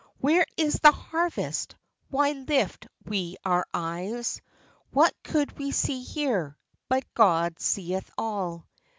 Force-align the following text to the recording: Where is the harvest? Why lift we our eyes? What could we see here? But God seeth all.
Where 0.19 0.47
is 0.57 0.79
the 0.79 0.91
harvest? 0.91 1.75
Why 2.09 2.31
lift 2.31 2.87
we 3.05 3.37
our 3.45 3.67
eyes? 3.71 4.41
What 4.89 5.13
could 5.23 5.55
we 5.59 5.69
see 5.69 6.01
here? 6.01 6.57
But 6.89 7.05
God 7.13 7.59
seeth 7.59 8.09
all. 8.17 8.65